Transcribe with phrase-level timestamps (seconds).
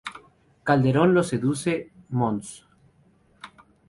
[0.63, 2.65] Calderón lo sucede mons.